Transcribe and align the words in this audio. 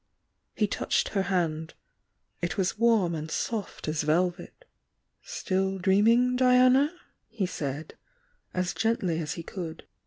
He 0.55 0.65
touched 0.65 1.09
her 1.09 1.21
hand,— 1.29 1.75
it 2.41 2.57
was 2.57 2.75
warm 2.79 3.13
and 3.13 3.29
soft 3.29 3.87
as 3.87 4.01
velvet. 4.01 4.65
"Still 5.21 5.77
dreaming, 5.77 6.35
Diana?" 6.35 6.91
he 7.27 7.45
said, 7.45 7.93
as 8.51 8.73
gently 8.73 9.19
as 9.19 9.33
he 9.33 9.43
could. 9.43 9.85